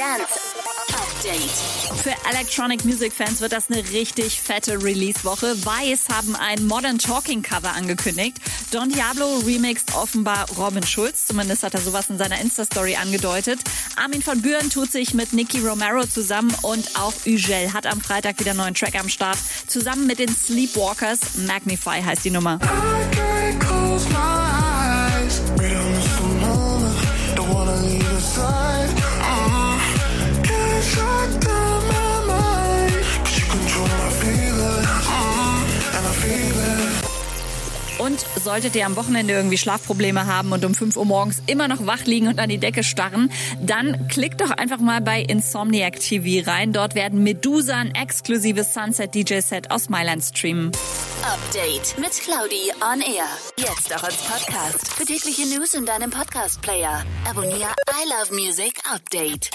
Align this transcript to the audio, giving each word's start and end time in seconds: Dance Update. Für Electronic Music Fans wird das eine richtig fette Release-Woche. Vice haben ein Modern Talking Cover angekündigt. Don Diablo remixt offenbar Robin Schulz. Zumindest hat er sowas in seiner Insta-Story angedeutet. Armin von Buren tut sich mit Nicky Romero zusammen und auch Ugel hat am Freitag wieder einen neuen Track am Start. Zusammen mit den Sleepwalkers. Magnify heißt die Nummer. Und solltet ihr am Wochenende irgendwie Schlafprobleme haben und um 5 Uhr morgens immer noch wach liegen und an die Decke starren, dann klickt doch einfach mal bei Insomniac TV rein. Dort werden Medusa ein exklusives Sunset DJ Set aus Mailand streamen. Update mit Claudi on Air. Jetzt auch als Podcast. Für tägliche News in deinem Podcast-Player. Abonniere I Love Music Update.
Dance 0.00 0.40
Update. 0.94 2.00
Für 2.02 2.14
Electronic 2.30 2.86
Music 2.86 3.12
Fans 3.12 3.42
wird 3.42 3.52
das 3.52 3.70
eine 3.70 3.86
richtig 3.90 4.40
fette 4.40 4.82
Release-Woche. 4.82 5.58
Vice 5.58 6.08
haben 6.08 6.34
ein 6.36 6.66
Modern 6.66 6.98
Talking 6.98 7.42
Cover 7.42 7.74
angekündigt. 7.74 8.38
Don 8.70 8.88
Diablo 8.88 9.42
remixt 9.44 9.94
offenbar 9.94 10.46
Robin 10.56 10.86
Schulz. 10.86 11.26
Zumindest 11.26 11.64
hat 11.64 11.74
er 11.74 11.82
sowas 11.82 12.08
in 12.08 12.16
seiner 12.16 12.40
Insta-Story 12.40 12.96
angedeutet. 12.96 13.60
Armin 13.96 14.22
von 14.22 14.40
Buren 14.40 14.70
tut 14.70 14.90
sich 14.90 15.12
mit 15.12 15.34
Nicky 15.34 15.60
Romero 15.60 16.06
zusammen 16.06 16.54
und 16.62 16.98
auch 16.98 17.12
Ugel 17.26 17.74
hat 17.74 17.84
am 17.84 18.00
Freitag 18.00 18.40
wieder 18.40 18.52
einen 18.52 18.60
neuen 18.60 18.74
Track 18.74 18.98
am 18.98 19.10
Start. 19.10 19.36
Zusammen 19.66 20.06
mit 20.06 20.18
den 20.18 20.34
Sleepwalkers. 20.34 21.36
Magnify 21.46 22.00
heißt 22.02 22.24
die 22.24 22.30
Nummer. 22.30 22.58
Und 38.00 38.24
solltet 38.42 38.74
ihr 38.76 38.86
am 38.86 38.96
Wochenende 38.96 39.34
irgendwie 39.34 39.58
Schlafprobleme 39.58 40.26
haben 40.26 40.52
und 40.52 40.64
um 40.64 40.74
5 40.74 40.96
Uhr 40.96 41.04
morgens 41.04 41.42
immer 41.46 41.68
noch 41.68 41.86
wach 41.86 42.04
liegen 42.04 42.28
und 42.28 42.38
an 42.38 42.48
die 42.48 42.58
Decke 42.58 42.82
starren, 42.82 43.30
dann 43.60 44.08
klickt 44.08 44.40
doch 44.40 44.50
einfach 44.50 44.78
mal 44.78 45.00
bei 45.00 45.20
Insomniac 45.20 46.00
TV 46.00 46.48
rein. 46.50 46.72
Dort 46.72 46.94
werden 46.94 47.22
Medusa 47.22 47.76
ein 47.76 47.94
exklusives 47.94 48.72
Sunset 48.72 49.14
DJ 49.14 49.40
Set 49.40 49.70
aus 49.70 49.90
Mailand 49.90 50.24
streamen. 50.24 50.72
Update 51.22 51.98
mit 51.98 52.12
Claudi 52.12 52.72
on 52.80 53.02
Air. 53.02 53.28
Jetzt 53.58 53.94
auch 53.94 54.02
als 54.02 54.16
Podcast. 54.16 54.94
Für 54.94 55.04
tägliche 55.04 55.46
News 55.54 55.74
in 55.74 55.84
deinem 55.84 56.10
Podcast-Player. 56.10 57.04
Abonniere 57.28 57.74
I 57.90 58.08
Love 58.08 58.34
Music 58.34 58.80
Update. 58.90 59.50